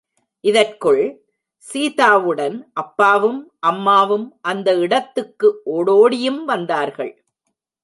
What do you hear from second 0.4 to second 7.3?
இதற்குள், சீதாவுடன் அப்பாவும், அம்மாவும் அந்த இடத்துக்கு ஓடோடியும் வந்தார்கள்.